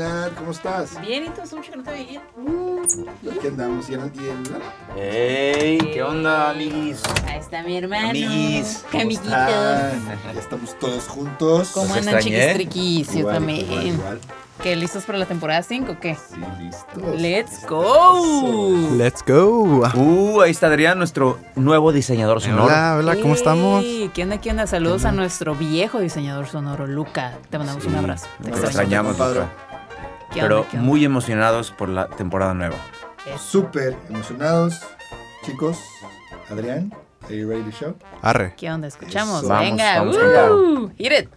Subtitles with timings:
[0.00, 0.98] Nat, ¿cómo estás?
[1.02, 1.42] Bien, ¿y tú?
[1.42, 2.22] Hace mucho que no te veía.
[3.36, 4.62] Aquí andamos, y en el día, ¿verdad?
[4.96, 5.78] ¡Ey!
[5.92, 7.02] ¿Qué onda, amiguis?
[7.26, 8.08] Ahí está mi hermano.
[8.08, 9.28] Amiguis, Qué amiguitos.
[9.28, 9.92] Ya
[10.38, 11.72] estamos todos juntos.
[11.74, 13.12] ¿Cómo andan chiquistriquis?
[13.12, 13.60] Yo también.
[13.60, 14.20] igual, igual.
[14.62, 16.14] ¿Qué, listos para la temporada 5 o qué?
[16.14, 17.20] Sí, listos.
[17.20, 18.94] ¡Let's go!
[18.96, 19.84] Let's go.
[19.94, 22.64] Uh, ahí está Adrián, nuestro nuevo diseñador sonoro.
[22.64, 23.84] Hola, hola, ¿cómo estamos?
[24.14, 24.66] ¿Qué onda, qué onda?
[24.66, 27.36] Saludos a nuestro viejo diseñador sonoro, Luca.
[27.50, 28.28] Te mandamos un abrazo.
[28.42, 29.40] Te extrañamos, compadre.
[29.40, 29.69] Luca.
[30.32, 32.76] ¿Qué Pero onda, muy emocionados por la temporada nueva.
[33.38, 34.80] Súper emocionados.
[35.44, 35.78] Chicos,
[36.48, 36.92] Adrián,
[37.24, 37.96] are you ready to show?
[38.22, 38.54] Arre.
[38.56, 38.86] ¿Qué onda?
[38.88, 39.46] Escuchamos.
[39.46, 39.98] Vamos, Venga.
[39.98, 41.28] vamos uh, hit it.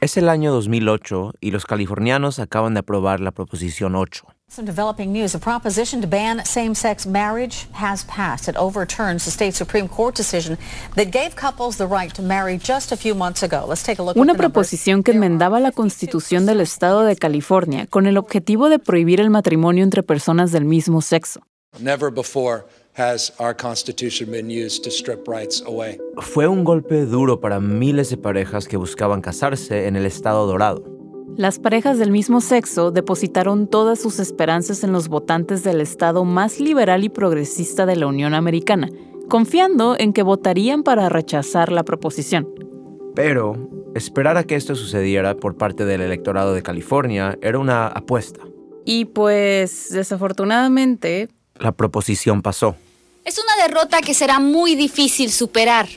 [0.00, 4.24] Es el año 2008 y los californianos acaban de aprobar la Proposición 8.
[4.48, 5.34] Some developing news.
[5.34, 8.48] A proposition to ban same-sex marriage has passed.
[8.48, 10.56] It overturns the state Supreme Court decision
[10.94, 13.66] that gave couples the right to marry just a few months ago.
[13.68, 14.68] Let's take a look Una at the numbers.
[14.68, 19.30] proposición que enmendaba la Constitución del Estado de California con el objetivo de prohibir el
[19.30, 21.40] matrimonio entre personas del mismo sexo.
[21.80, 25.98] Never before has our Constitution been used to strip rights away.
[26.18, 30.95] Fue un golpe duro para miles de parejas que buscaban casarse en el estado dorado.
[31.34, 36.60] Las parejas del mismo sexo depositaron todas sus esperanzas en los votantes del estado más
[36.60, 38.88] liberal y progresista de la Unión Americana,
[39.28, 42.48] confiando en que votarían para rechazar la proposición.
[43.14, 48.40] Pero esperar a que esto sucediera por parte del electorado de California era una apuesta.
[48.84, 52.76] Y pues, desafortunadamente, La proposición pasó.
[53.24, 55.88] Es una derrota que será muy difícil superar.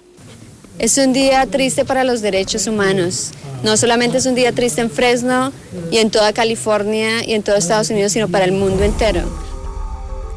[0.79, 3.33] Es un día triste para los derechos humanos.
[3.65, 5.51] No solamente es un día triste en Fresno
[5.91, 9.23] y en toda California y en todo Estados Unidos, sino para el mundo entero.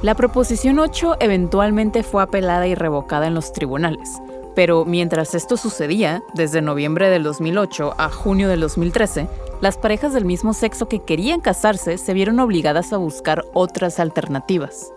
[0.02, 4.08] La Proposición 8 eventualmente fue apelada y revocada en los tribunales.
[4.56, 9.28] Pero mientras esto sucedía, desde noviembre del 2008 a junio del 2013,
[9.60, 14.92] las parejas del mismo sexo que querían casarse se vieron obligadas a buscar otras alternativas.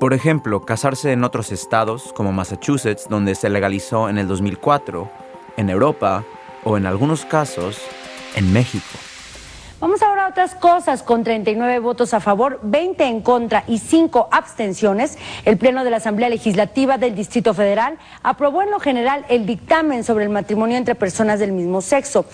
[0.00, 5.10] Por ejemplo, casarse en otros estados como Massachusetts, donde se legalizó en el 2004,
[5.58, 6.24] en Europa
[6.64, 7.78] o en algunos casos
[8.34, 8.86] en México.
[9.78, 11.02] Vamos ahora a otras cosas.
[11.02, 15.98] Con 39 votos a favor, 20 en contra y 5 abstenciones, el Pleno de la
[15.98, 20.94] Asamblea Legislativa del Distrito Federal aprobó en lo general el dictamen sobre el matrimonio entre
[20.94, 22.24] personas del mismo sexo.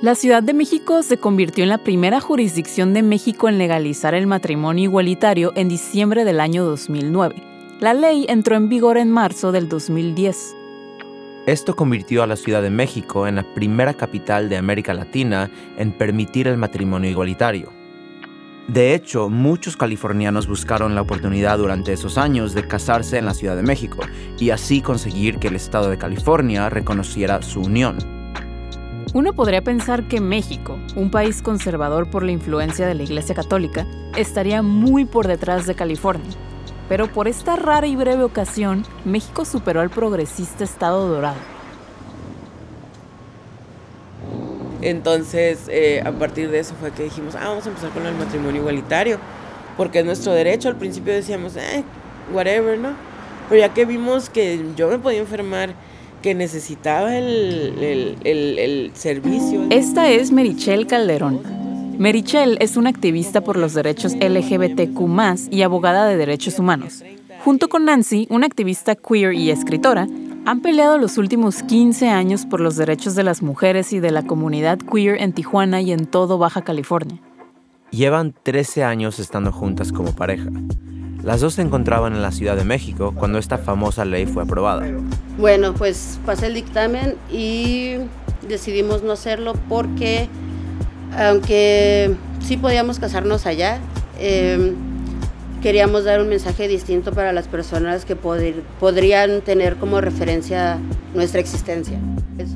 [0.00, 4.28] La Ciudad de México se convirtió en la primera jurisdicción de México en legalizar el
[4.28, 7.42] matrimonio igualitario en diciembre del año 2009.
[7.80, 10.54] La ley entró en vigor en marzo del 2010.
[11.46, 15.90] Esto convirtió a la Ciudad de México en la primera capital de América Latina en
[15.90, 17.72] permitir el matrimonio igualitario.
[18.68, 23.56] De hecho, muchos californianos buscaron la oportunidad durante esos años de casarse en la Ciudad
[23.56, 23.98] de México
[24.38, 28.17] y así conseguir que el Estado de California reconociera su unión.
[29.14, 33.86] Uno podría pensar que México, un país conservador por la influencia de la Iglesia Católica,
[34.16, 36.30] estaría muy por detrás de California.
[36.90, 41.38] Pero por esta rara y breve ocasión, México superó al progresista Estado Dorado.
[44.82, 48.14] Entonces, eh, a partir de eso fue que dijimos, ah, vamos a empezar con el
[48.14, 49.18] matrimonio igualitario,
[49.78, 50.68] porque es nuestro derecho.
[50.68, 51.82] Al principio decíamos, eh,
[52.32, 52.90] whatever, ¿no?
[53.48, 55.74] Pero ya que vimos que yo me podía enfermar,
[56.22, 59.66] que necesitaba el, el, el, el servicio.
[59.70, 61.40] Esta es Merichel Calderón.
[61.98, 67.02] Merichel es una activista por los derechos LGBTQ y abogada de derechos humanos.
[67.44, 70.06] Junto con Nancy, una activista queer y escritora,
[70.44, 74.22] han peleado los últimos 15 años por los derechos de las mujeres y de la
[74.22, 77.20] comunidad queer en Tijuana y en todo Baja California.
[77.90, 80.50] Llevan 13 años estando juntas como pareja.
[81.28, 84.86] Las dos se encontraban en la Ciudad de México cuando esta famosa ley fue aprobada.
[85.36, 87.96] Bueno, pues pasé el dictamen y
[88.48, 90.26] decidimos no hacerlo porque,
[91.18, 93.78] aunque sí podíamos casarnos allá,
[94.18, 94.72] eh,
[95.60, 100.78] queríamos dar un mensaje distinto para las personas que poder- podrían tener como referencia
[101.14, 101.98] nuestra existencia.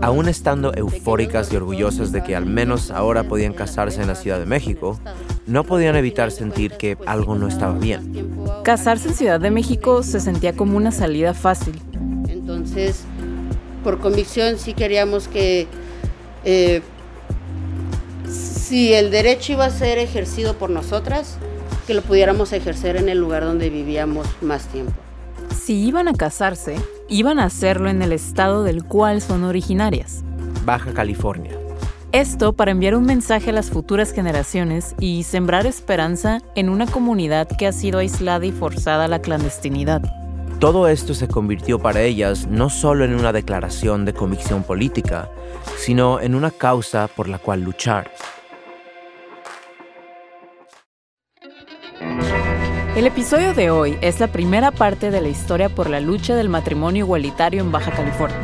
[0.00, 4.38] Aún estando eufóricas y orgullosas de que al menos ahora podían casarse en la Ciudad
[4.38, 4.98] de México,
[5.46, 8.36] no podían evitar sentir que algo no estaba bien.
[8.64, 11.80] Casarse en Ciudad de México se sentía como una salida fácil.
[12.28, 13.04] Entonces,
[13.82, 15.66] por convicción sí queríamos que
[16.44, 16.82] eh,
[18.28, 21.38] si el derecho iba a ser ejercido por nosotras,
[21.86, 24.92] que lo pudiéramos ejercer en el lugar donde vivíamos más tiempo.
[25.54, 26.76] Si iban a casarse,
[27.08, 30.22] iban a hacerlo en el estado del cual son originarias.
[30.64, 31.61] Baja California.
[32.12, 37.48] Esto para enviar un mensaje a las futuras generaciones y sembrar esperanza en una comunidad
[37.48, 40.02] que ha sido aislada y forzada a la clandestinidad.
[40.58, 45.30] Todo esto se convirtió para ellas no solo en una declaración de convicción política,
[45.78, 48.10] sino en una causa por la cual luchar.
[52.94, 56.50] El episodio de hoy es la primera parte de la historia por la lucha del
[56.50, 58.36] matrimonio igualitario en Baja California,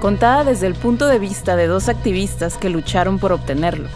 [0.00, 3.88] contada desde el punto de vista de dos activistas que lucharon por obtenerlo.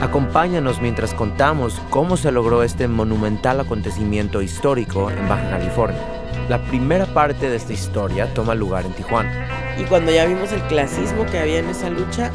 [0.00, 6.00] Acompáñanos mientras contamos cómo se logró este monumental acontecimiento histórico en Baja California.
[6.48, 9.48] La primera parte de esta historia toma lugar en Tijuana.
[9.78, 12.30] Y cuando ya vimos el clasismo que había en esa lucha,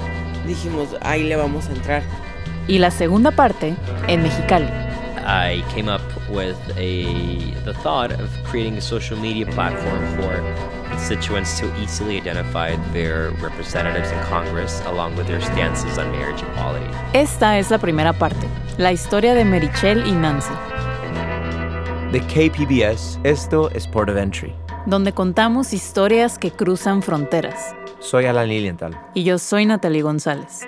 [0.46, 2.04] dijimos, ahí le vamos a entrar.
[2.68, 3.76] Y la segunda parte
[4.08, 4.68] en Mexicali.
[5.24, 10.71] I came up with a the thought of creating a social media platform for
[11.02, 16.86] constituents to easily identify their representatives in Congress along with their stances on marriage equality.
[17.14, 20.54] Esta es la primera parte, la historia de Merichel y Nancy.
[22.12, 24.54] De KPBS, esto es Port of Entry.
[24.86, 27.74] Donde contamos historias que cruzan fronteras.
[28.00, 29.00] Soy Alan Lilienthal.
[29.14, 30.68] Y yo soy Natalie González.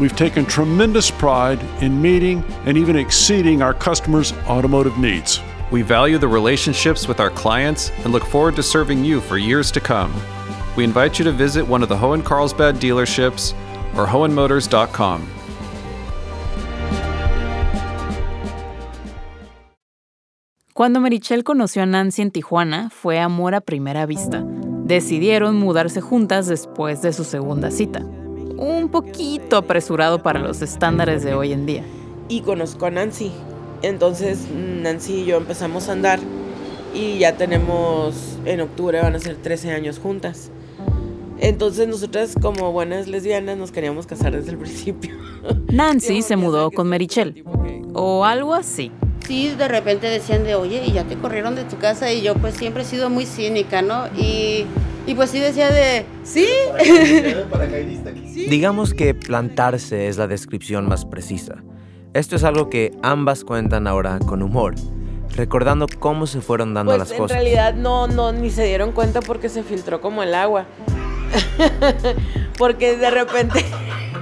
[0.00, 5.40] we've taken tremendous pride in meeting and even exceeding our customers' automotive needs.
[5.70, 9.70] We value the relationships with our clients and look forward to serving you for years
[9.72, 10.12] to come.
[10.76, 13.52] We invite you to visit one of the Hohen Carlsbad dealerships
[13.96, 15.28] or hohenmotors.com.
[20.72, 24.42] Cuando Merichel conoció a Nancy en Tijuana, fue amor a primera vista.
[24.84, 28.02] Decidieron mudarse juntas después de su segunda cita.
[28.60, 31.82] Un poquito apresurado para los estándares de hoy en día.
[32.28, 33.32] Y conozco a Nancy.
[33.80, 36.20] Entonces Nancy y yo empezamos a andar
[36.94, 40.50] y ya tenemos, en octubre van a ser 13 años juntas.
[41.38, 45.16] Entonces nosotras como buenas lesbianas nos queríamos casar desde el principio.
[45.72, 47.42] Nancy se mudó con Merichel.
[47.94, 48.92] O algo así.
[49.26, 52.34] Sí, de repente decían de, oye, y ya te corrieron de tu casa y yo
[52.34, 54.08] pues siempre he sido muy cínica, ¿no?
[54.18, 54.66] Y,
[55.06, 56.46] y pues sí decía de, sí.
[58.48, 61.56] Digamos que plantarse es la descripción más precisa.
[62.12, 64.74] Esto es algo que ambas cuentan ahora con humor,
[65.36, 67.36] recordando cómo se fueron dando pues las en cosas.
[67.36, 70.66] En realidad no, no, ni se dieron cuenta porque se filtró como el agua.
[72.58, 73.64] porque de repente...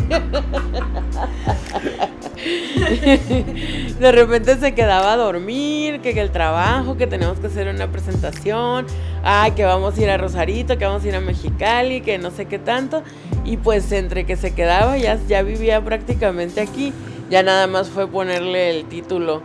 [3.99, 7.91] de repente se quedaba a dormir, que, que, el trabajo, que tenemos que hacer una
[7.91, 8.87] presentación,
[9.25, 12.31] ay, que vamos a ir a Rosarito, que vamos a ir a Mexicali, que no
[12.31, 13.03] sé qué tanto.
[13.45, 16.93] Y pues entre que se quedaba ya, ya vivía prácticamente aquí,
[17.31, 19.43] ya nada más fue ponerle el título.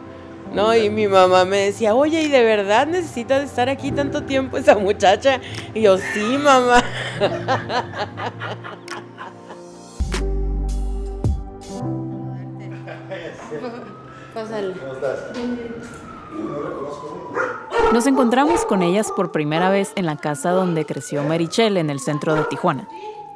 [0.54, 0.76] ¿no?
[0.76, 4.76] Y mi mamá me decía, oye, ¿y de verdad necesitas estar aquí tanto tiempo esa
[4.76, 5.40] muchacha?
[5.74, 6.84] Y yo, sí, mamá.
[14.34, 14.74] Pásale.
[14.74, 15.20] ¿Cómo estás?
[17.94, 22.00] Nos encontramos con ellas por primera vez en la casa donde creció Merichel en el
[22.00, 22.88] centro de Tijuana.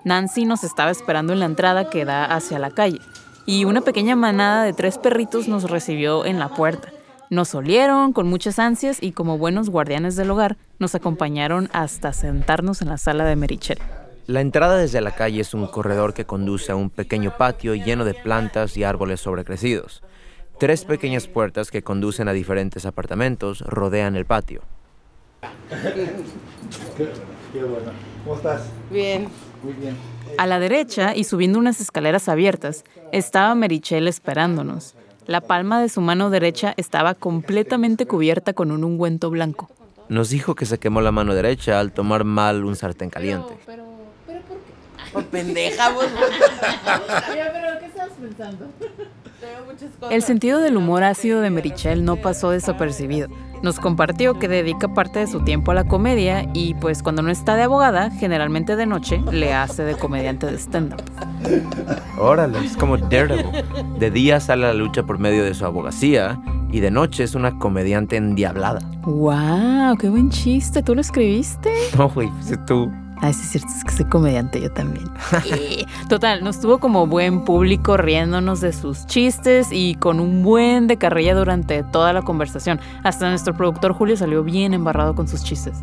[0.04, 3.00] Nancy nos estaba esperando en la entrada que da hacia la calle
[3.46, 6.90] y una pequeña manada de tres perritos nos recibió en la puerta.
[7.30, 12.82] Nos olieron con muchas ansias y como buenos guardianes del hogar nos acompañaron hasta sentarnos
[12.82, 13.80] en la sala de Merichel.
[14.28, 18.06] La entrada desde la calle es un corredor que conduce a un pequeño patio lleno
[18.06, 20.04] de plantas y árboles sobrecrecidos.
[20.60, 24.62] Tres pequeñas puertas que conducen a diferentes apartamentos rodean el patio.
[26.98, 27.10] Qué,
[27.54, 27.92] qué bueno.
[28.24, 28.64] ¿Cómo estás?
[28.90, 29.28] Bien.
[29.62, 29.96] Muy bien.
[30.40, 34.96] A la derecha y subiendo unas escaleras abiertas estaba Merichel esperándonos.
[35.28, 39.70] La palma de su mano derecha estaba completamente cubierta con un ungüento blanco.
[40.10, 43.58] Nos dijo que se quemó la mano derecha al tomar mal un sartén caliente.
[43.66, 43.84] Pero,
[44.26, 45.12] pero, ¿por qué?
[45.12, 46.06] Por pendeja, vos.
[47.28, 48.68] pero ¿qué estabas pensando?
[50.10, 53.28] El sentido del humor ácido de Merichel no pasó desapercibido.
[53.64, 57.32] Nos compartió que dedica parte de su tiempo a la comedia y pues cuando no
[57.32, 61.02] está de abogada, generalmente de noche, le hace de comediante de stand-up.
[62.20, 63.46] Órale, es como Daredevil.
[64.00, 66.40] De día sale a la lucha por medio de su abogacía
[66.72, 68.80] y de noche es una comediante endiablada.
[69.04, 69.98] ¡Wow!
[70.00, 70.84] ¡Qué buen chiste!
[70.84, 71.72] ¿Tú lo escribiste?
[71.98, 72.92] No, güey, fuiste tú.
[73.22, 75.06] Ay, sí es cierto, es que soy comediante yo también.
[76.10, 80.98] Total, nos tuvo como buen público riéndonos de sus chistes y con un buen de
[80.98, 82.80] carrilla durante toda la conversación.
[83.04, 85.82] Hasta nuestro productor Julio salió bien embarrado con sus chistes.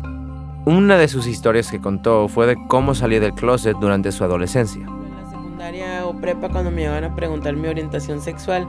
[0.65, 4.83] Una de sus historias que contó fue de cómo salió del closet durante su adolescencia.
[4.83, 8.67] En la secundaria o prepa, cuando me iban a preguntar mi orientación sexual,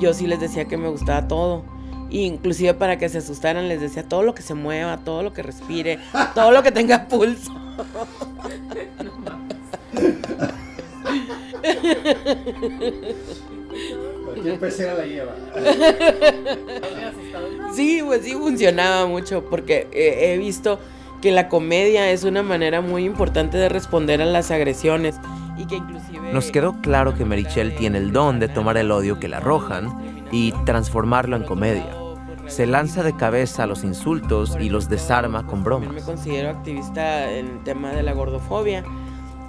[0.00, 1.62] yo sí les decía que me gustaba todo.
[2.10, 5.42] Inclusive para que se asustaran les decía todo lo que se mueva, todo lo que
[5.42, 5.98] respire,
[6.34, 7.52] todo lo que tenga pulso.
[14.24, 15.34] Cualquier pecera la lleva.
[17.74, 20.78] Sí, pues sí funcionaba mucho porque eh, he visto
[21.20, 25.16] que la comedia es una manera muy importante de responder a las agresiones
[25.56, 26.32] y que inclusive...
[26.32, 30.15] Nos quedó claro que Merichel tiene el don de tomar el odio que le arrojan
[30.30, 31.86] y transformarlo en comedia.
[32.46, 35.92] Se lanza de cabeza a los insultos y los desarma con bromas.
[35.92, 38.84] Me considero activista en el tema de la gordofobia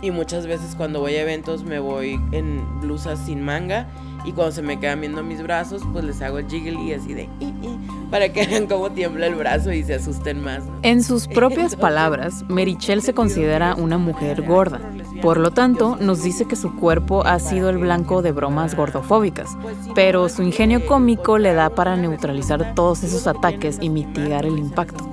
[0.02, 3.88] y muchas veces cuando voy a eventos me voy en blusas sin manga
[4.26, 7.24] y cuando se me quedan viendo mis brazos pues les hago el jiggly así de
[7.40, 7.80] "I, I",
[8.12, 10.66] para que vean cómo tiembla el brazo y se asusten más.
[10.66, 10.74] ¿no?
[10.84, 14.82] En sus propias palabras, Merichel se considera una mujer gorda.
[15.22, 19.58] Por lo tanto, nos dice que su cuerpo ha sido el blanco de bromas gordofóbicas,
[19.96, 25.04] pero su ingenio cómico le da para neutralizar todos esos ataques y mitigar el impacto.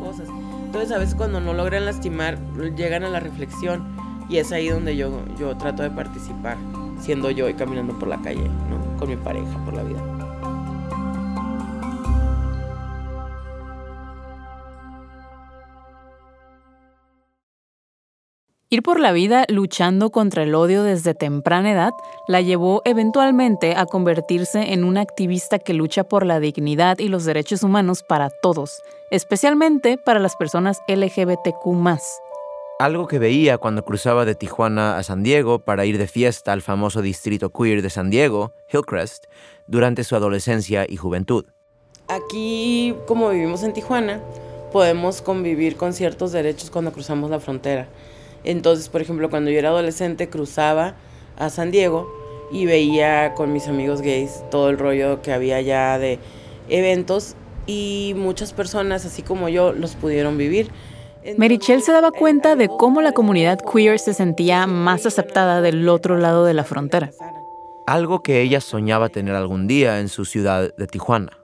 [0.66, 2.38] Entonces a veces cuando no logran lastimar
[2.76, 3.94] llegan a la reflexión
[4.28, 6.56] y es ahí donde yo, yo trato de participar,
[7.00, 8.98] siendo yo y caminando por la calle, ¿no?
[8.98, 10.23] con mi pareja, por la vida.
[18.74, 21.92] Ir por la vida luchando contra el odio desde temprana edad
[22.26, 27.24] la llevó eventualmente a convertirse en una activista que lucha por la dignidad y los
[27.24, 31.68] derechos humanos para todos, especialmente para las personas LGBTQ.
[32.80, 36.60] Algo que veía cuando cruzaba de Tijuana a San Diego para ir de fiesta al
[36.60, 39.26] famoso distrito queer de San Diego, Hillcrest,
[39.68, 41.44] durante su adolescencia y juventud.
[42.08, 44.20] Aquí, como vivimos en Tijuana,
[44.72, 47.86] podemos convivir con ciertos derechos cuando cruzamos la frontera.
[48.44, 50.94] Entonces, por ejemplo, cuando yo era adolescente cruzaba
[51.36, 52.12] a San Diego
[52.52, 56.18] y veía con mis amigos gays todo el rollo que había ya de
[56.68, 57.34] eventos
[57.66, 60.70] y muchas personas, así como yo, los pudieron vivir.
[61.38, 66.18] Merichel se daba cuenta de cómo la comunidad queer se sentía más aceptada del otro
[66.18, 67.10] lado de la frontera.
[67.86, 71.38] Algo que ella soñaba tener algún día en su ciudad de Tijuana.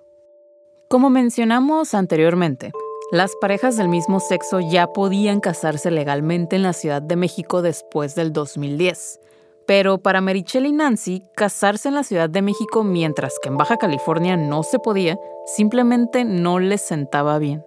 [0.89, 2.73] Como mencionamos anteriormente,
[3.13, 8.15] las parejas del mismo sexo ya podían casarse legalmente en la Ciudad de México después
[8.15, 9.21] del 2010.
[9.67, 13.77] Pero para Merichel y Nancy, casarse en la Ciudad de México mientras que en Baja
[13.79, 17.65] California no se podía, simplemente no les sentaba bien.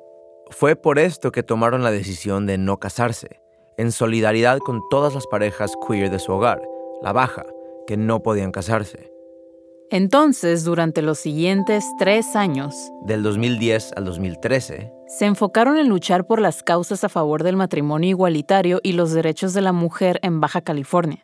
[0.50, 3.42] Fue por esto que tomaron la decisión de no casarse,
[3.78, 6.62] en solidaridad con todas las parejas queer de su hogar,
[7.02, 7.46] la Baja,
[7.86, 9.13] que no podían casarse.
[9.94, 16.42] Entonces, durante los siguientes tres años, Del 2010 al 2013, se enfocaron en luchar por
[16.42, 20.62] las causas a favor del matrimonio igualitario y los derechos de la mujer en Baja
[20.62, 21.24] California.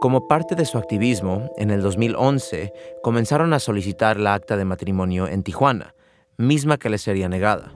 [0.00, 2.72] como parte de su activismo, en el 2011
[3.04, 5.94] comenzaron a solicitar la acta de matrimonio en Tijuana,
[6.36, 7.70] misma que les sería negada.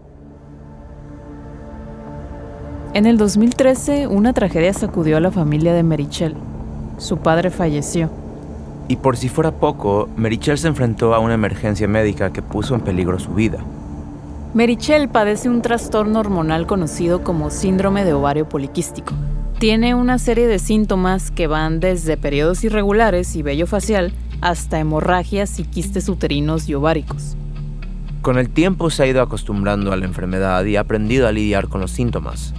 [2.92, 6.34] En el 2013, una tragedia sacudió a la familia de Merichel.
[6.96, 8.10] Su padre falleció.
[8.88, 12.80] Y por si fuera poco, Merichel se enfrentó a una emergencia médica que puso en
[12.80, 13.58] peligro su vida.
[14.54, 19.12] Merichel padece un trastorno hormonal conocido como síndrome de ovario poliquístico.
[19.58, 25.58] Tiene una serie de síntomas que van desde periodos irregulares y vello facial hasta hemorragias
[25.58, 27.36] y quistes uterinos y ováricos.
[28.22, 31.68] Con el tiempo se ha ido acostumbrando a la enfermedad y ha aprendido a lidiar
[31.68, 32.54] con los síntomas.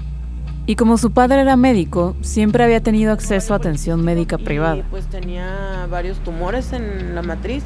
[0.70, 4.84] Y como su padre era médico, siempre había tenido acceso a atención médica privada.
[4.92, 7.64] Pues tenía varios tumores en la matriz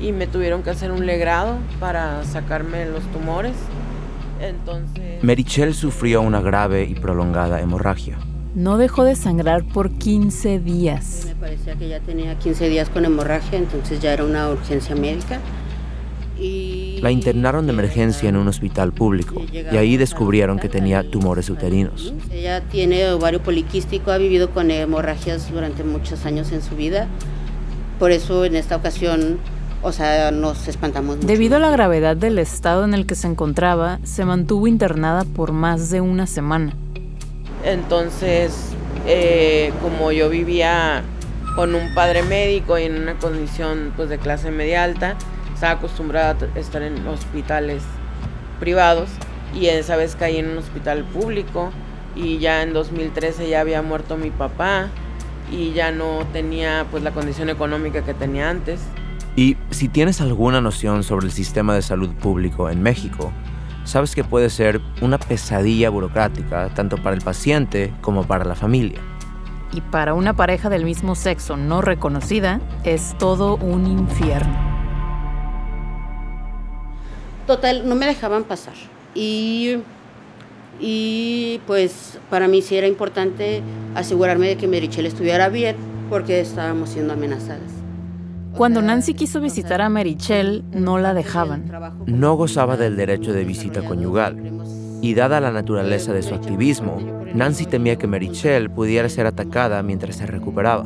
[0.00, 3.52] y me tuvieron que hacer un legrado para sacarme los tumores.
[4.40, 5.22] Entonces...
[5.22, 8.18] Merichel sufrió una grave y prolongada hemorragia.
[8.56, 11.26] No dejó de sangrar por 15 días.
[11.28, 15.38] Me parecía que ya tenía 15 días con hemorragia, entonces ya era una urgencia médica.
[16.36, 21.50] Y La internaron de emergencia en un hospital público y ahí descubrieron que tenía tumores
[21.50, 22.14] uterinos.
[22.30, 27.08] ella tiene ovario poliquístico, ha vivido con hemorragias durante muchos años en su vida.
[27.98, 29.40] Por eso en esta ocasión
[29.82, 31.26] o sea, nos espantamos mucho.
[31.26, 35.50] Debido a la gravedad del estado en el que se encontraba, se mantuvo internada por
[35.50, 36.72] más de una semana.
[37.64, 38.68] Entonces,
[39.08, 41.02] eh, como yo vivía
[41.56, 45.16] con un padre médico y en una condición pues, de clase media alta,
[45.62, 47.84] estaba acostumbrada a estar en hospitales
[48.58, 49.08] privados
[49.54, 51.70] y esa vez caí en un hospital público
[52.16, 54.88] y ya en 2013 ya había muerto mi papá
[55.52, 58.80] y ya no tenía pues la condición económica que tenía antes.
[59.36, 63.32] Y si tienes alguna noción sobre el sistema de salud público en México,
[63.84, 68.98] sabes que puede ser una pesadilla burocrática tanto para el paciente como para la familia.
[69.72, 74.71] Y para una pareja del mismo sexo no reconocida, es todo un infierno.
[77.46, 78.74] Total, no me dejaban pasar.
[79.14, 79.76] Y,
[80.80, 83.62] y pues para mí sí era importante
[83.94, 85.76] asegurarme de que Merichel estuviera bien
[86.08, 87.72] porque estábamos siendo amenazadas.
[88.54, 91.70] Cuando Nancy quiso visitar a Merichel, no la dejaban.
[92.06, 94.36] No gozaba del derecho de visita conyugal.
[95.00, 97.00] Y dada la naturaleza de su activismo,
[97.34, 100.84] Nancy temía que Merichel pudiera ser atacada mientras se recuperaba.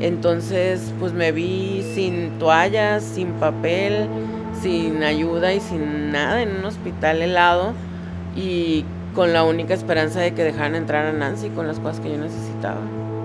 [0.00, 4.08] Entonces, pues me vi sin toallas, sin papel,
[4.62, 7.72] sin ayuda y sin nada en un hospital helado
[8.36, 8.84] y
[9.14, 12.18] con la única esperanza de que dejaran entrar a Nancy con las cosas que yo
[12.18, 12.80] necesitaba.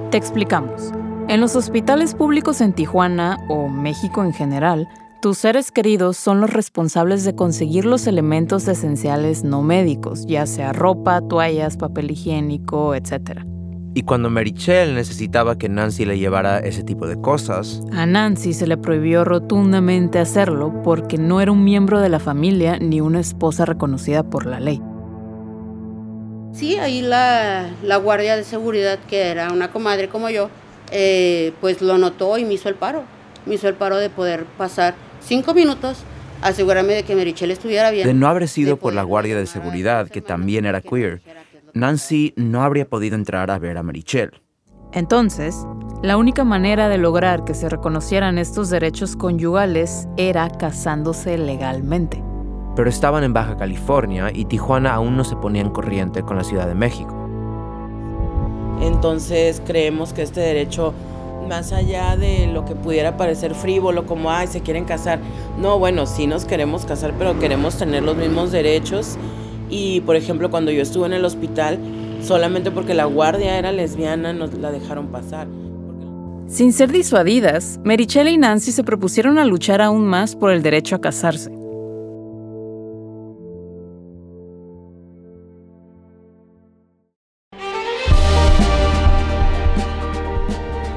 [0.10, 0.92] Te explicamos.
[1.28, 4.88] En los hospitales públicos en Tijuana o México en general,
[5.22, 10.74] tus seres queridos son los responsables de conseguir los elementos esenciales no médicos, ya sea
[10.74, 13.46] ropa, toallas, papel higiénico, etc.
[13.94, 18.66] Y cuando Merichel necesitaba que Nancy le llevara ese tipo de cosas, a Nancy se
[18.66, 23.66] le prohibió rotundamente hacerlo porque no era un miembro de la familia ni una esposa
[23.66, 24.82] reconocida por la ley.
[26.54, 30.50] Sí, ahí la, la guardia de seguridad, que era una comadre como yo,
[30.92, 33.04] eh, pues lo notó y me hizo el paro.
[33.46, 35.98] Me hizo el paro de poder pasar cinco minutos,
[36.42, 38.08] asegurarme de que Merichel estuviera bien.
[38.08, 41.22] De no haber sido por la guardia de seguridad, que también era queer,
[41.74, 44.32] Nancy no habría podido entrar a ver a Merichel.
[44.94, 45.66] Entonces,
[46.04, 52.22] la única manera de lograr que se reconocieran estos derechos conyugales era casándose legalmente.
[52.76, 56.44] Pero estaban en Baja California y Tijuana aún no se ponía en corriente con la
[56.44, 57.16] Ciudad de México.
[58.82, 60.94] Entonces creemos que este derecho,
[61.48, 65.20] más allá de lo que pudiera parecer frívolo, como, ay, se quieren casar,
[65.60, 69.18] no, bueno, sí nos queremos casar, pero queremos tener los mismos derechos.
[69.72, 71.80] Y, por ejemplo, cuando yo estuve en el hospital,
[72.22, 75.48] solamente porque la guardia era lesbiana, nos la dejaron pasar.
[76.48, 80.98] Sin ser disuadidas, Merichelle y Nancy se propusieron a luchar aún más por el derecho
[80.98, 81.50] a casarse.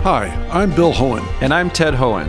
[0.05, 1.23] Hi, I'm Bill Hohen.
[1.41, 2.29] And I'm Ted Hohen.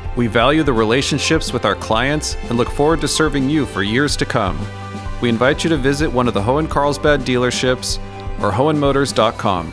[0.17, 4.17] We value the relationships with our clients and look forward to serving you for years
[4.17, 4.57] to come.
[5.21, 7.97] We invite you to visit one of the Hohen Carlsbad dealerships
[8.41, 9.71] or hohenmotors.com.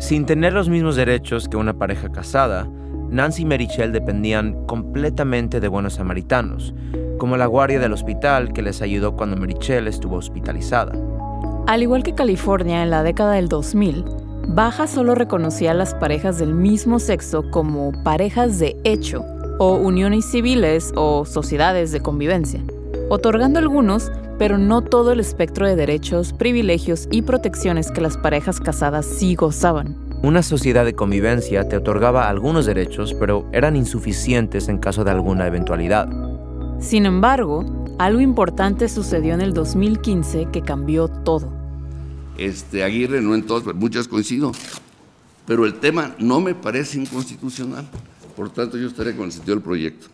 [0.00, 2.68] Sin tener los mismos derechos que una pareja casada,
[3.08, 6.74] Nancy y Merichel dependían completamente de buenos samaritanos,
[7.18, 11.13] como la guardia del hospital que les ayudó cuando Merichel estuvo hospitalizada.
[11.66, 14.04] Al igual que California en la década del 2000,
[14.48, 19.24] Baja solo reconocía a las parejas del mismo sexo como parejas de hecho
[19.58, 22.60] o uniones civiles o sociedades de convivencia,
[23.08, 28.60] otorgando algunos, pero no todo el espectro de derechos, privilegios y protecciones que las parejas
[28.60, 29.96] casadas sí gozaban.
[30.22, 35.46] Una sociedad de convivencia te otorgaba algunos derechos, pero eran insuficientes en caso de alguna
[35.46, 36.10] eventualidad.
[36.78, 41.52] Sin embargo, algo importante sucedió en el 2015 que cambió todo.
[42.36, 44.52] Este, Aguirre, no en todas, muchas coincido,
[45.46, 47.88] pero el tema no me parece inconstitucional.
[48.36, 50.08] Por tanto, yo estaré con el sentido del proyecto.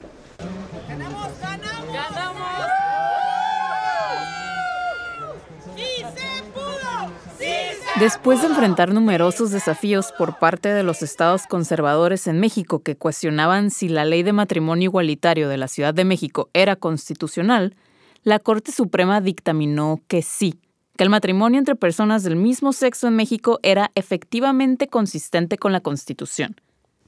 [7.98, 13.70] Después de enfrentar numerosos desafíos por parte de los estados conservadores en México que cuestionaban
[13.70, 17.74] si la ley de matrimonio igualitario de la Ciudad de México era constitucional,
[18.22, 20.60] la Corte Suprema dictaminó que sí,
[20.96, 25.80] que el matrimonio entre personas del mismo sexo en México era efectivamente consistente con la
[25.80, 26.56] Constitución.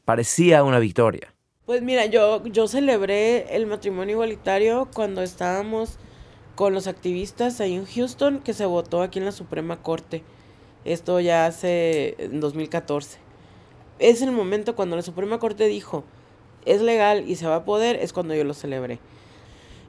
[0.04, 1.32] Parecía una victoria.
[1.64, 5.96] Pues mira, yo, yo celebré el matrimonio igualitario cuando estábamos
[6.54, 10.22] con los activistas ahí en Houston, que se votó aquí en la Suprema Corte.
[10.84, 13.18] Esto ya hace en 2014.
[13.98, 16.04] Es el momento cuando la Suprema Corte dijo,
[16.64, 18.98] es legal y se va a poder, es cuando yo lo celebré.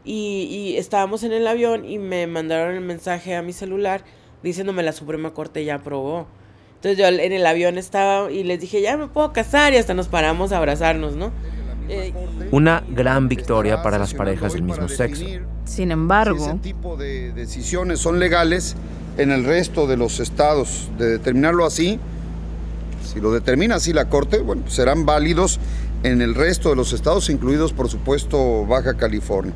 [0.06, 4.04] Y, y estábamos en el avión y me mandaron el mensaje a mi celular
[4.44, 6.28] diciéndome la Suprema Corte ya aprobó.
[6.76, 9.94] Entonces yo en el avión estaba y les dije, ya me puedo casar y hasta
[9.94, 11.32] nos paramos a abrazarnos, ¿no?
[11.88, 12.14] Eh,
[12.52, 15.26] Una gran victoria para las parejas del mismo sexo.
[15.64, 18.76] Sin embargo, ese tipo de decisiones son legales
[19.18, 20.90] en el resto de los estados.
[20.98, 22.00] De determinarlo así,
[23.04, 25.60] si lo determina así la Corte, bueno, serán válidos
[26.04, 29.54] en el resto de los estados, incluidos por supuesto Baja California.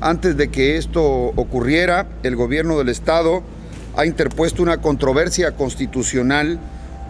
[0.00, 3.42] Antes de que esto ocurriera, el gobierno del estado
[3.96, 6.60] ha interpuesto una controversia constitucional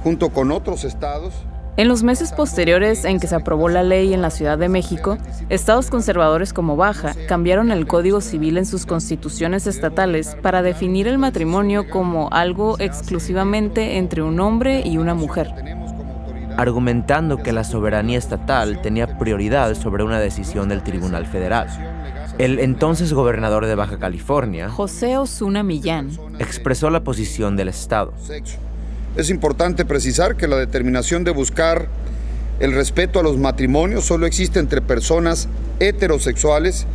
[0.03, 1.35] junto con otros estados.
[1.79, 5.17] En los meses posteriores en que se aprobó la ley en la Ciudad de México,
[5.49, 11.19] estados conservadores como Baja cambiaron el Código Civil en sus constituciones estatales para definir el
[11.19, 15.53] matrimonio como algo exclusivamente entre un hombre y una mujer.
[16.57, 21.69] argumentando que la soberanía estatal tenía prioridad sobre una decisión del Tribunal Federal.
[22.39, 26.11] El entonces gobernador de Baja California, José Osuna Millán,
[26.41, 28.13] expresó la posición del Estado.
[29.19, 31.89] Es importante precisar que la determinación de buscar
[32.61, 35.49] el respeto a los matrimonios solo existe entre personas
[35.81, 36.87] heterosexuales.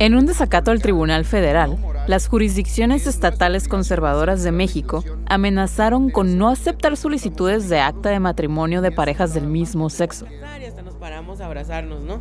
[0.00, 6.48] En un desacato al Tribunal Federal, las jurisdicciones estatales conservadoras de México amenazaron con no
[6.48, 10.26] aceptar solicitudes de acta de matrimonio de parejas del mismo sexo.
[10.60, 12.20] y hasta nos paramos a abrazarnos, ¿no?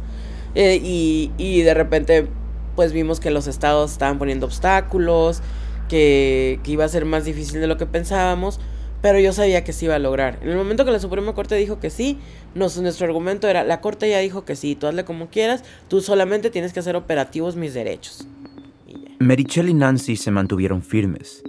[0.53, 2.27] Eh, y, y de repente,
[2.75, 5.41] pues vimos que los estados estaban poniendo obstáculos,
[5.89, 8.59] que, que iba a ser más difícil de lo que pensábamos,
[9.01, 10.39] pero yo sabía que se iba a lograr.
[10.41, 12.17] En el momento que la Suprema Corte dijo que sí,
[12.55, 16.01] nos, nuestro argumento era, la Corte ya dijo que sí, tú hazle como quieras, tú
[16.01, 18.27] solamente tienes que hacer operativos mis derechos.
[19.19, 21.43] Merichel y Nancy se mantuvieron firmes.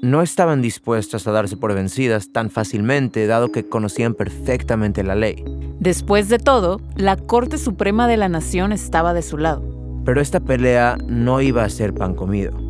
[0.00, 5.44] No estaban dispuestas a darse por vencidas tan fácilmente, dado que conocían perfectamente la ley.
[5.78, 9.62] Después de todo, la Corte Suprema de la Nación estaba de su lado.
[10.04, 12.61] Pero esta pelea no iba a ser pan comido.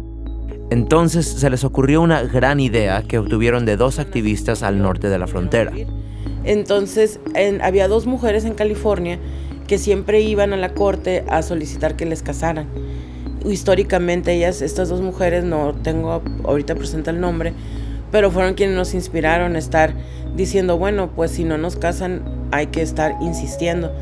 [0.73, 5.19] Entonces se les ocurrió una gran idea que obtuvieron de dos activistas al norte de
[5.19, 5.71] la frontera.
[6.45, 9.19] Entonces, en- había dos mujeres en California
[9.67, 12.69] que siempre iban a la corte a solicitar que les casaran.
[13.45, 17.53] Históricamente ellas, estas dos mujeres, no tengo ahorita presente el nombre,
[18.11, 19.93] pero fueron quienes nos inspiraron a estar
[20.37, 23.93] diciendo, bueno, pues si no nos casan hay que estar insistiendo.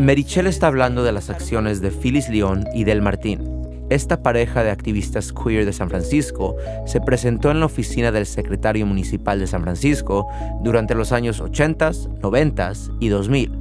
[0.00, 3.40] Merichel está hablando de las acciones de Phyllis León y Del Martín.
[3.88, 8.84] Esta pareja de activistas queer de San Francisco se presentó en la oficina del secretario
[8.84, 10.26] municipal de San Francisco
[10.62, 13.52] durante los años 80, 90 y 2000,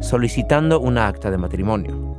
[0.00, 2.16] solicitando una acta de matrimonio.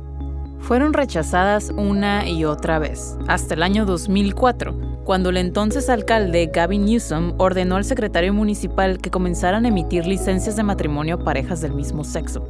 [0.60, 6.84] Fueron rechazadas una y otra vez, hasta el año 2004, cuando el entonces alcalde Gavin
[6.84, 11.74] Newsom ordenó al secretario municipal que comenzaran a emitir licencias de matrimonio a parejas del
[11.74, 12.48] mismo sexo.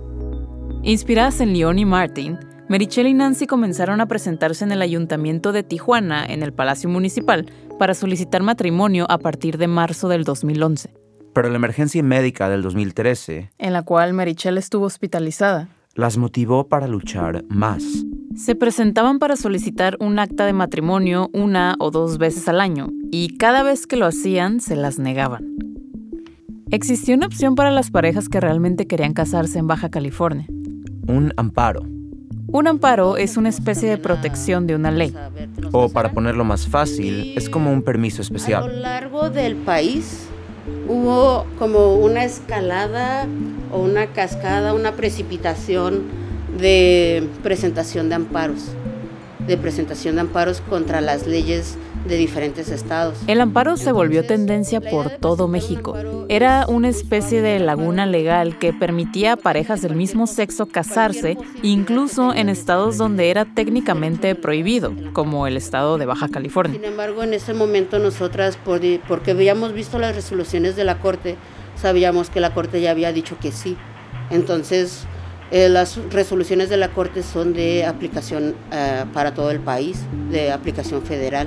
[0.83, 6.27] Inspiradas en Leon Martin, Merichel y Nancy comenzaron a presentarse en el ayuntamiento de Tijuana,
[6.27, 7.47] en el Palacio Municipal,
[7.79, 10.91] para solicitar matrimonio a partir de marzo del 2011,
[11.33, 15.69] Pero la emergencia médica del 2013 en la cual Merichel estuvo hospitalizada.
[15.95, 17.85] las motivó para luchar más.
[18.35, 23.37] Se presentaban para solicitar un acta de matrimonio una o dos veces al año, y
[23.39, 25.57] cada vez que lo hacían se las negaban.
[26.71, 30.47] Existía una opción para las parejas que realmente querían casarse en Baja California.
[31.07, 31.83] Un amparo.
[32.57, 35.15] Un amparo es una especie de protección de una ley.
[35.73, 38.81] O para ponerlo más fácil, es como un permiso A lo especial.
[38.81, 40.23] largo del país
[40.89, 43.27] hubo como una escalada
[43.71, 46.05] o una cascada, una precipitación
[46.59, 48.69] de presentación de amparos,
[49.47, 51.77] de presentación de amparos contra las leyes
[52.09, 53.19] de diferentes estados.
[53.27, 55.97] El amparo se volvió tendencia por todo México.
[56.29, 62.35] Era una especie de laguna legal que permitía a parejas del mismo sexo casarse, incluso
[62.35, 66.75] en estados donde era técnicamente prohibido, como el estado de Baja California.
[66.81, 71.37] Sin embargo, en ese momento nosotras, por- porque habíamos visto las resoluciones de la Corte,
[71.77, 73.77] sabíamos que la Corte ya había dicho que sí.
[74.31, 75.05] Entonces,
[75.51, 79.99] eh, las resoluciones de la Corte son de aplicación eh, para todo el país,
[80.31, 81.47] de aplicación federal.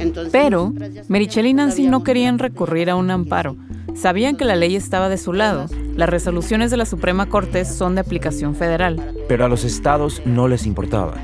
[0.00, 0.72] Entonces, Pero
[1.08, 3.56] Merichel y Nancy no querían recurrir a un amparo.
[3.94, 5.66] Sabían que la ley estaba de su lado.
[5.96, 9.14] Las resoluciones de la Suprema Corte son de aplicación federal.
[9.28, 11.14] Pero a los estados no les importaba.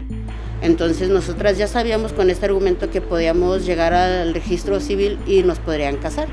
[0.62, 5.58] Entonces nosotras ya sabíamos con este argumento que podíamos llegar al registro civil y nos
[5.58, 6.28] podrían casar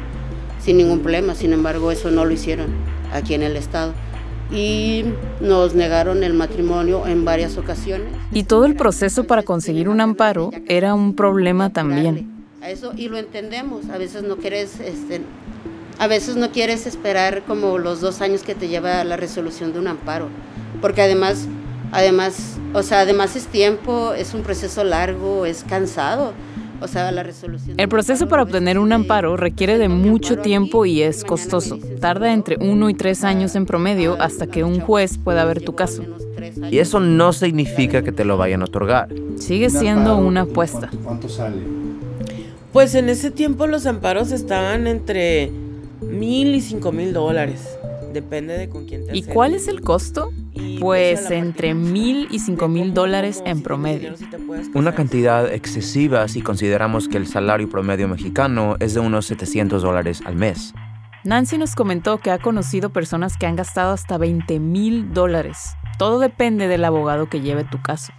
[0.59, 1.35] sin ningún problema.
[1.35, 2.67] Sin embargo, eso no lo hicieron
[3.13, 3.93] aquí en el estado
[4.51, 5.05] y
[5.41, 8.07] nos negaron el matrimonio en varias ocasiones.
[8.31, 12.32] Y todo el proceso para conseguir un amparo era un problema también.
[12.63, 13.89] A eso y lo entendemos.
[13.89, 15.21] A veces no quieres, este,
[15.99, 19.79] a veces no quieres esperar como los dos años que te lleva la resolución de
[19.79, 20.29] un amparo,
[20.79, 21.45] porque además,
[21.91, 26.31] además, o sea, además es tiempo, es un proceso largo, es cansado.
[26.79, 31.01] O sea, la resolución el proceso para obtener un amparo requiere de mucho tiempo y
[31.01, 31.79] es costoso.
[31.99, 35.75] Tarda entre uno y tres años en promedio hasta que un juez pueda ver tu
[35.75, 36.03] caso.
[36.71, 39.09] Y eso no significa que te lo vayan a otorgar.
[39.35, 40.89] Sigue siendo una apuesta.
[41.03, 41.83] ¿Cuánto sale?
[42.73, 45.51] Pues en ese tiempo los amparos estaban entre
[46.01, 47.77] mil y cinco mil dólares.
[48.11, 50.31] Depende de con quién te ¿Y cuál es el costo?
[50.79, 54.15] Pues entre mil y cinco mil dólares en promedio.
[54.73, 60.23] Una cantidad excesiva si consideramos que el salario promedio mexicano es de unos 700 dólares
[60.25, 60.73] al mes.
[61.23, 65.75] Nancy nos comentó que ha conocido personas que han gastado hasta 20 mil dólares.
[65.99, 68.13] Todo depende del abogado que lleve tu caso.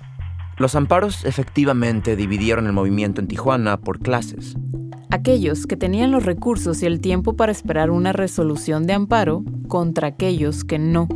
[0.56, 4.56] Los amparos efectivamente dividieron el movimiento en Tijuana por clases.
[5.10, 10.08] Aquellos que tenían los recursos y el tiempo para esperar una resolución de amparo contra
[10.08, 11.08] aquellos que no.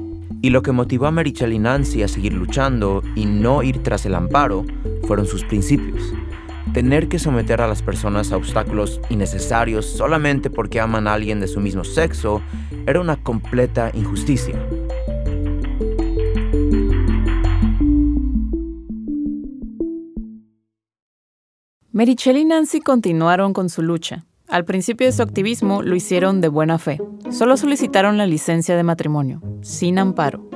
[0.43, 4.07] Y lo que motivó a Marichel y Nancy a seguir luchando y no ir tras
[4.07, 4.65] el amparo
[5.07, 6.13] fueron sus principios.
[6.73, 11.49] Tener que someter a las personas a obstáculos innecesarios solamente porque aman a alguien de
[11.49, 12.43] su mismo sexo
[12.87, 14.55] era una completa injusticia.
[21.99, 24.25] Merichel y Nancy continuaron con su lucha.
[24.47, 27.03] Al principio de su activismo lo hicieron de buena fe.
[27.33, 30.49] Solo solicitaron la licencia de matrimonio, sin amparo.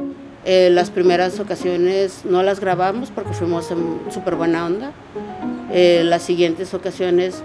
[0.45, 4.93] Eh, las primeras ocasiones no las grabamos porque fuimos en súper buena onda.
[5.73, 7.43] Eh, las siguientes ocasiones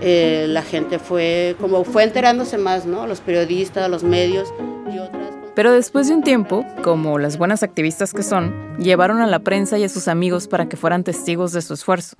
[0.00, 3.08] eh, la gente fue como fue enterándose más, ¿no?
[3.08, 4.54] Los periodistas, los medios
[4.94, 5.34] y otras.
[5.56, 9.76] Pero después de un tiempo, como las buenas activistas que son, llevaron a la prensa
[9.76, 12.16] y a sus amigos para que fueran testigos de su esfuerzo.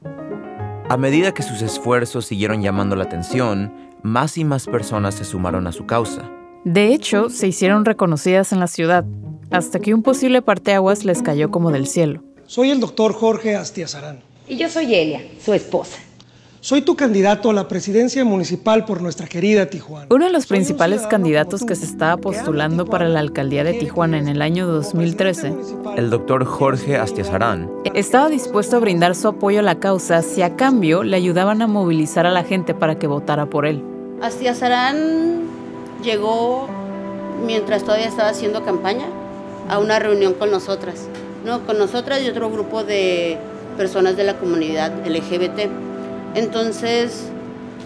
[0.90, 3.72] A medida que sus esfuerzos siguieron llamando la atención,
[4.02, 6.28] más y más personas se sumaron a su causa.
[6.64, 9.04] De hecho, se hicieron reconocidas en la ciudad,
[9.52, 12.24] hasta que un posible parteaguas les cayó como del cielo.
[12.46, 14.18] Soy el doctor Jorge Astiazarán.
[14.48, 15.96] Y yo soy Elia, su esposa.
[16.62, 20.08] Soy tu candidato a la presidencia municipal por nuestra querida Tijuana.
[20.10, 24.28] Uno de los principales candidatos que se estaba postulando para la alcaldía de Tijuana en
[24.28, 25.54] el año 2013,
[25.96, 30.54] el doctor Jorge Astiazarán, estaba dispuesto a brindar su apoyo a la causa si a
[30.56, 33.82] cambio le ayudaban a movilizar a la gente para que votara por él.
[34.20, 35.44] Astiazarán
[36.02, 36.68] llegó
[37.46, 39.06] mientras todavía estaba haciendo campaña
[39.70, 41.08] a una reunión con nosotras,
[41.42, 43.38] no, con nosotras y otro grupo de
[43.78, 45.89] personas de la comunidad LGBT.
[46.34, 47.30] Entonces,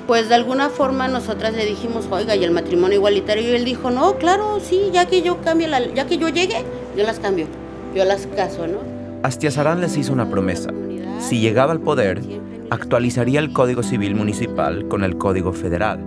[0.06, 3.50] pues de alguna forma nosotras le dijimos, oiga, ¿y el matrimonio igualitario?
[3.50, 6.64] Y él dijo, no, claro, sí, ya que yo cambie la, ya que yo llegue,
[6.96, 7.46] yo las cambio,
[7.94, 8.78] yo las caso, ¿no?
[9.22, 10.70] Astiazarán les hizo una promesa.
[11.18, 12.20] Si llegaba al poder,
[12.70, 16.00] actualizaría el Código Civil Municipal con el Código Federal.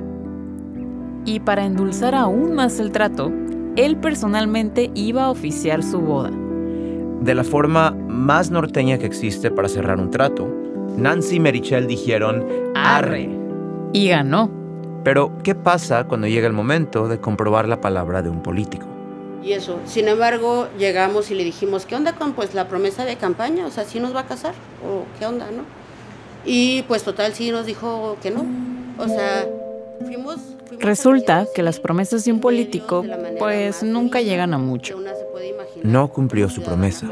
[1.26, 3.32] Y para endulzar aún más el trato,
[3.76, 6.32] él personalmente iba a oficiar su boda.
[7.22, 10.48] De la forma más norteña que existe para cerrar un trato,
[10.98, 13.30] Nancy y Merichel dijeron arre.
[13.94, 14.52] Y ganó.
[15.04, 18.86] Pero, ¿qué pasa cuando llega el momento de comprobar la palabra de un político?
[19.44, 23.16] Y eso, sin embargo, llegamos y le dijimos, ¿qué onda con pues la promesa de
[23.16, 23.66] campaña?
[23.66, 24.54] O sea, ¿sí nos va a casar?
[24.86, 25.64] ¿O qué onda, no?
[26.46, 28.46] Y pues total, sí nos dijo que no.
[28.98, 29.48] O sea,
[30.06, 30.40] fuimos...
[30.80, 33.06] Resulta que las promesas de un político
[33.40, 35.00] pues nunca llegan a mucho.
[35.84, 37.08] No cumplió su promesa.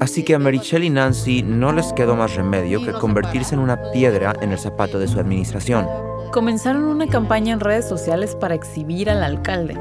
[0.00, 3.90] Así que a Marichelle y Nancy no les quedó más remedio que convertirse en una
[3.90, 5.88] piedra en el zapato de su administración.
[6.30, 9.76] Comenzaron una campaña en redes sociales para exhibir al alcalde.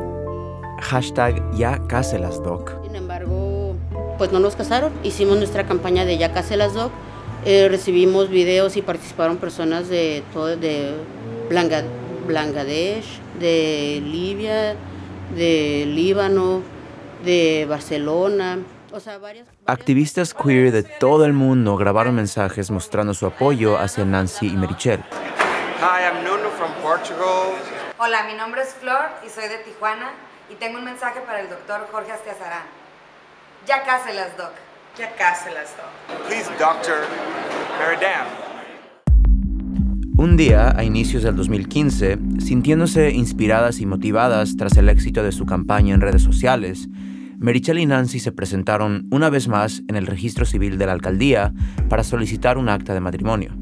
[0.82, 2.72] Hashtag ya cáselas, Doc.
[2.84, 3.76] Sin embargo,
[4.18, 4.92] pues no nos casaron.
[5.04, 6.92] Hicimos nuestra campaña de ya cáselas, Doc.
[7.46, 10.94] Eh, recibimos videos y participaron personas de todo, de
[12.28, 14.76] Bangladesh, de Libia,
[15.36, 16.62] de Líbano,
[17.24, 18.60] de Barcelona.
[19.66, 25.04] Activistas queer de todo el mundo grabaron mensajes mostrando su apoyo hacia Nancy y Merichel.
[28.00, 30.12] Hola, mi nombre es Flor y soy de Tijuana
[30.50, 32.64] y tengo un mensaje para el doctor Jorge Astiazarán.
[33.68, 34.52] Ya cáselas, doc.
[34.98, 36.28] Ya cáselas, doc.
[36.28, 37.00] Please, doctor
[37.80, 38.28] Meridam.
[40.18, 45.46] Un día, a inicios del 2015, sintiéndose inspiradas y motivadas tras el éxito de su
[45.46, 46.88] campaña en redes sociales,
[47.40, 51.54] Merichel y Nancy se presentaron una vez más en el registro civil de la alcaldía
[51.88, 53.56] para solicitar un acta de matrimonio.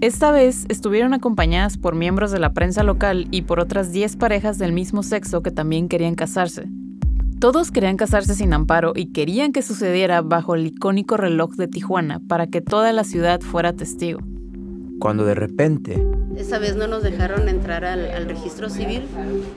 [0.00, 4.58] Esta vez estuvieron acompañadas por miembros de la prensa local y por otras 10 parejas
[4.58, 6.68] del mismo sexo que también querían casarse.
[7.40, 12.20] Todos querían casarse sin amparo y querían que sucediera bajo el icónico reloj de Tijuana
[12.28, 14.20] para que toda la ciudad fuera testigo.
[14.98, 16.06] Cuando de repente...
[16.36, 19.02] Esa vez no nos dejaron entrar al, registro civil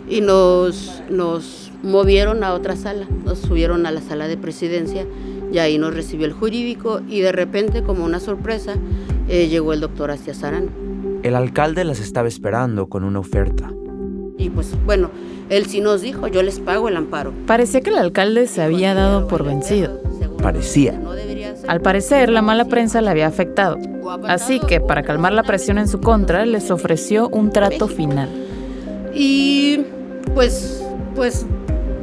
[0.10, 5.06] y nos, nos movieron a otra sala, nos subieron a la sala de presidencia
[5.52, 8.76] y ahí nos recibió el jurídico y de repente, como una sorpresa,
[9.28, 10.70] eh, llegó el doctor Astiazarán.
[11.24, 13.72] El alcalde las estaba esperando con una oferta.
[14.38, 15.12] Y pues bueno,
[15.50, 17.34] él sí nos dijo, yo les pago el amparo.
[17.46, 20.00] Parecía que el alcalde se había dado por vencido.
[20.42, 20.98] Parecía.
[21.70, 23.78] Al parecer, la mala prensa le había afectado.
[24.28, 28.28] Así que, para calmar la presión en su contra, les ofreció un trato final.
[29.14, 29.82] Y
[30.34, 30.84] pues,
[31.16, 31.46] pues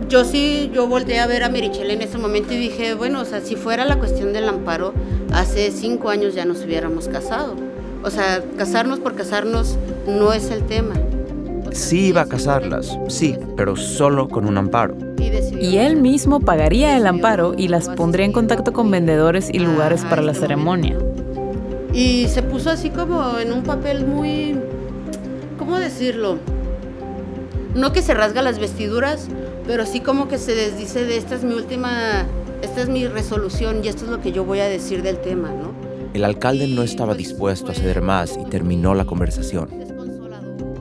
[0.08, 3.24] yo sí, yo volteé a ver a Merichel en ese momento y dije, bueno, o
[3.24, 4.94] sea, si fuera la cuestión del amparo,
[5.32, 7.56] hace cinco años ya nos hubiéramos casado.
[8.04, 9.76] O sea, casarnos por casarnos
[10.06, 10.94] no es el tema.
[11.72, 14.94] sí iba a casarlas, sí, pero solo con un amparo.
[15.60, 20.04] Y él mismo pagaría el amparo y las pondría en contacto con vendedores y lugares
[20.04, 20.96] para la ceremonia.
[21.92, 24.56] Y se puso así como en un papel muy,
[25.58, 26.38] ¿cómo decirlo?
[27.74, 29.28] No que se rasga las vestiduras,
[29.66, 32.26] pero sí como que se desdice de esta es mi última,
[32.62, 35.48] esta es mi resolución y esto es lo que yo voy a decir del tema,
[35.48, 35.72] ¿no?
[36.12, 39.68] El alcalde no estaba dispuesto a ceder más y terminó la conversación.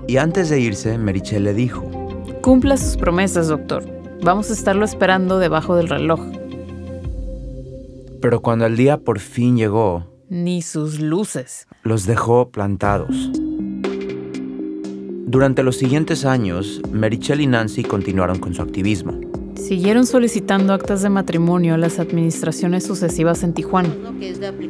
[0.07, 1.89] Y antes de irse, Merichel le dijo,
[2.41, 3.94] Cumpla sus promesas, doctor.
[4.23, 6.19] Vamos a estarlo esperando debajo del reloj.
[8.21, 10.07] Pero cuando el día por fin llegó...
[10.29, 11.67] Ni sus luces.
[11.83, 13.31] Los dejó plantados.
[15.27, 19.19] Durante los siguientes años, Merichel y Nancy continuaron con su activismo.
[19.55, 23.89] Siguieron solicitando actas de matrimonio a las administraciones sucesivas en Tijuana.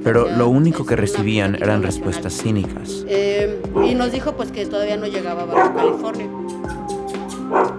[0.04, 3.06] Pero lo único que recibían eran respuestas cínicas.
[3.08, 6.30] Eh, y nos dijo pues que todavía no llegaba a Baja California.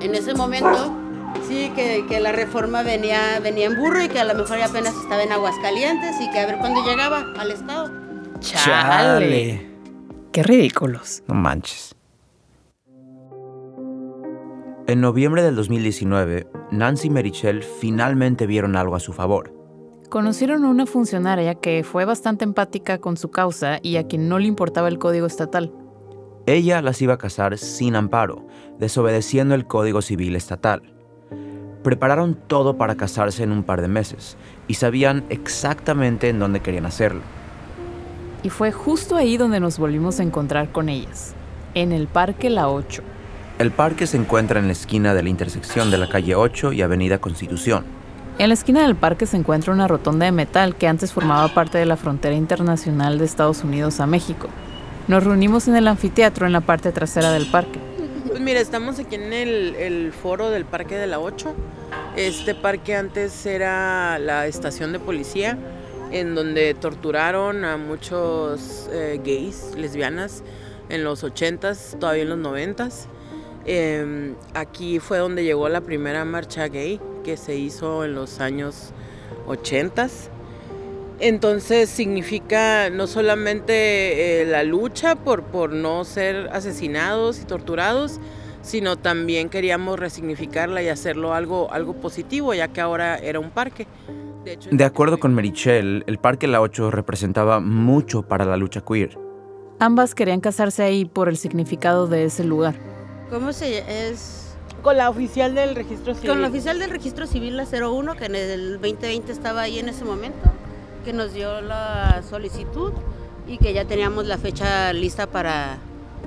[0.01, 0.95] En ese momento,
[1.47, 4.67] sí, que, que, la reforma venía, venía en burro y que a lo mejor ya
[4.67, 7.91] apenas estaba en Aguascalientes y que a ver cuándo llegaba al estado.
[8.41, 9.67] ¡Chale!
[10.33, 11.23] ¡Qué ridículos!
[11.27, 11.95] No manches.
[14.89, 19.53] En noviembre del 2019, Nancy y Merichel finalmente vieron algo a su favor.
[20.11, 24.39] Conocieron a una funcionaria que fue bastante empática con su causa y a quien no
[24.39, 25.73] le importaba el código estatal.
[26.47, 28.47] Ella las iba a casar sin amparo,
[28.79, 30.96] desobedeciendo el código civil estatal.
[31.87, 36.85] Prepararon todo para casarse en un par de meses y sabían exactamente en dónde querían
[36.85, 37.21] hacerlo.
[38.43, 41.35] Y fue justo ahí donde nos volvimos a encontrar con ellas,
[41.75, 43.05] en el Parque La 8.
[43.61, 46.83] El parque se encuentra en la esquina de la intersección de la calle 8 y
[46.83, 47.85] Avenida Constitución.
[48.41, 51.79] En la esquina del parque se encuentra una rotonda de metal que antes formaba parte
[51.79, 54.49] de la frontera internacional de Estados Unidos a México.
[55.07, 57.79] Nos reunimos en el anfiteatro en la parte trasera del parque.
[58.47, 61.53] Mira, estamos aquí en el, foro del Parque de la 8.
[62.15, 65.59] Este parque antes era la estación de policía
[66.13, 70.45] en donde torturaron a muchos eh, gays, lesbianas
[70.91, 73.07] en los 80s, todavía en los 90s.
[73.65, 78.93] Em, aquí fue donde llegó la primera marcha gay que se hizo en los años
[79.49, 80.09] 80.
[81.19, 88.21] Entonces significa no solamente eh, la lucha por, por no ser asesinados y torturados,
[88.67, 93.87] sino también queríamos resignificarla y hacerlo algo, algo positivo, ya que ahora era un parque.
[94.45, 99.17] De, de acuerdo con Merichel, el Parque La 8 representaba mucho para la lucha queer.
[99.79, 102.75] Ambas querían casarse ahí por el significado de ese lugar.
[103.31, 104.57] ¿Cómo se es?
[104.83, 106.31] Con la oficial del registro civil.
[106.31, 109.89] Con la oficial del registro civil, la 01, que en el 2020 estaba ahí en
[109.89, 110.51] ese momento,
[111.05, 112.93] que nos dio la solicitud
[113.47, 115.79] y que ya teníamos la fecha lista para,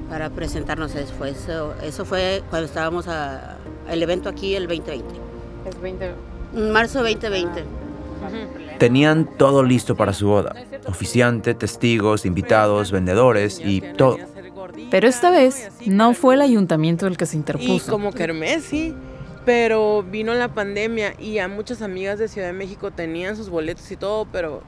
[0.07, 0.95] para presentarnos.
[0.95, 3.57] Eso, eso, eso fue cuando estábamos a,
[3.89, 5.05] el evento aquí el 2020.
[5.67, 6.13] Es 20...
[6.53, 7.63] Marzo 2020.
[8.79, 10.55] Tenían todo listo para su boda.
[10.87, 14.17] Oficiante, testigos, invitados, vendedores y todo.
[14.89, 17.73] Pero esta vez no fue el ayuntamiento el que se interpuso.
[17.73, 18.95] Y como Kermés, sí.
[19.45, 23.89] Pero vino la pandemia y a muchas amigas de Ciudad de México tenían sus boletos
[23.91, 24.61] y todo, pero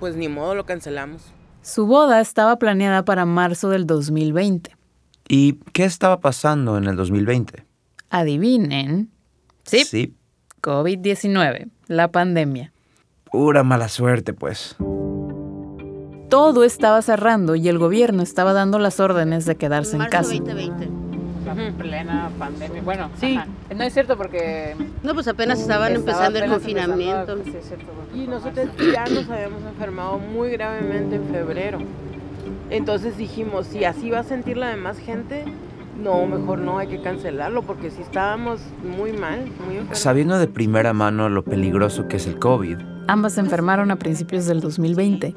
[0.00, 1.22] pues ni modo lo cancelamos.
[1.62, 4.75] Su boda estaba planeada para marzo del 2020.
[5.28, 7.64] ¿Y qué estaba pasando en el 2020?
[8.10, 9.10] Adivinen.
[9.64, 9.84] Sí.
[9.84, 10.14] Sí.
[10.62, 12.72] COVID-19, la pandemia.
[13.30, 14.76] Pura mala suerte, pues
[16.28, 20.34] todo estaba cerrando y el gobierno estaba dando las órdenes de quedarse en casa.
[20.34, 20.88] 2020.
[21.78, 22.82] plena pandemia.
[22.82, 23.38] Bueno, sí.
[23.74, 24.76] No es cierto porque...
[25.02, 27.38] No, pues apenas estaban empezando el confinamiento.
[28.14, 31.78] y nosotros ya nos habíamos enfermado muy gravemente en febrero.
[32.70, 35.44] Entonces dijimos, si así va a sentir la demás gente,
[36.02, 39.98] no, mejor no, hay que cancelarlo porque si estábamos muy mal, muy enfermos.
[39.98, 42.76] Sabiendo de primera mano lo peligroso que es el COVID,
[43.08, 45.34] ambas se enfermaron a principios del 2020.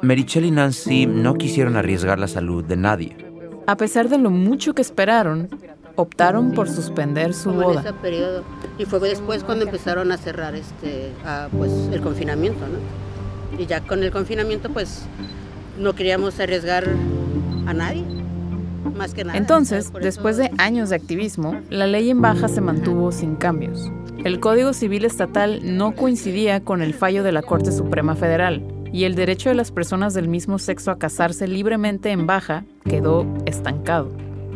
[0.00, 3.16] Merichel y Nancy no quisieron arriesgar la salud de nadie.
[3.66, 5.48] A pesar de lo mucho que esperaron,
[5.94, 7.82] optaron por suspender su boda.
[7.82, 8.42] En ese periodo.
[8.78, 11.12] Y fue después cuando empezaron a cerrar este,
[11.56, 13.62] pues, el confinamiento, ¿no?
[13.62, 15.04] Y ya con el confinamiento, pues
[15.78, 16.84] no queríamos arriesgar
[17.66, 18.04] a nadie.
[18.96, 19.38] Más que nada.
[19.38, 23.90] Entonces, después de años de activismo, la ley en baja se mantuvo sin cambios.
[24.24, 28.62] El Código Civil Estatal no coincidía con el fallo de la Corte Suprema Federal
[28.92, 33.26] y el derecho de las personas del mismo sexo a casarse libremente en baja quedó
[33.46, 34.10] estancado.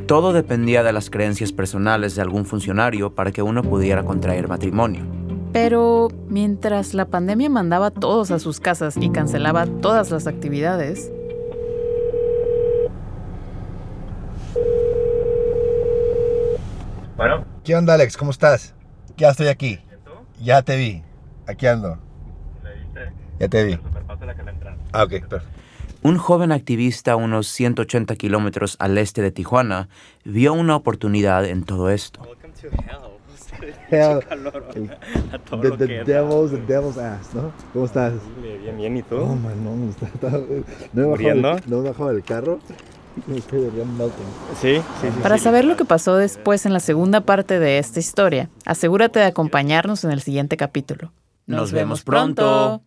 [0.07, 5.16] Todo dependía de las creencias personales de algún funcionario para que uno pudiera contraer matrimonio.
[5.57, 11.11] Pero mientras la pandemia mandaba a todos a sus casas y cancelaba todas las actividades,
[17.17, 17.47] Bueno.
[17.65, 18.19] ¿Qué onda, Alex?
[18.19, 18.75] ¿Cómo estás?
[19.17, 19.81] Ya estoy aquí.
[20.43, 21.03] Ya te vi.
[21.47, 21.99] Aquí ando.
[23.41, 23.79] Ya te vi.
[24.93, 25.41] Ah, ok, perfecto.
[26.03, 29.89] Un joven activista a unos 180 kilómetros al este de Tijuana
[30.23, 32.21] vio una oportunidad en todo esto.
[33.91, 34.21] Hell,
[35.61, 37.53] the, the devil's, the devil's ass, ¿no?
[37.73, 38.13] ¿Cómo estás?
[38.43, 39.17] Bien, bien, ¿y tú?
[39.17, 40.31] Oh, man, no, está, está,
[40.93, 42.59] no he bajado, del, no he bajado del carro.
[44.61, 48.51] Sí, sí, Para saber lo que pasó después en la segunda parte de esta historia,
[48.67, 51.13] asegúrate de acompañarnos en el siguiente capítulo.
[51.47, 52.83] Nos, vemos pronto.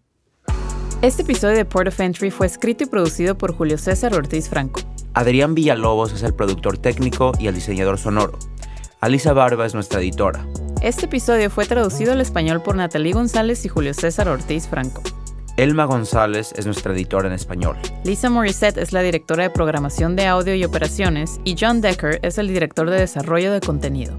[1.02, 4.82] Este episodio de Port of Entry fue escrito y producido por Julio César Ortiz Franco.
[5.14, 8.38] Adrián Villalobos es el productor técnico y el diseñador sonoro.
[9.02, 10.46] Alisa Barba es nuestra editora.
[10.82, 15.02] Este episodio fue traducido al español por Natalie González y Julio César Ortiz Franco.
[15.56, 17.78] Elma González es nuestra editora en español.
[18.04, 22.38] Lisa Morissette es la directora de programación de audio y operaciones y John Decker es
[22.40, 24.18] el director de desarrollo de contenido.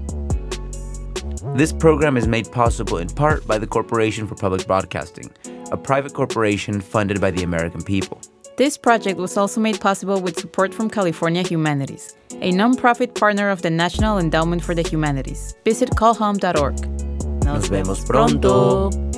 [1.55, 5.29] This program is made possible in part by the Corporation for Public Broadcasting,
[5.71, 8.17] a private corporation funded by the American people.
[8.61, 13.63] This project was also made possible with support from California Humanities, a nonprofit partner of
[13.63, 15.55] the National Endowment for the Humanities.
[15.65, 16.77] Visit callhome.org.
[17.43, 19.10] Nos, Nos vemos pronto.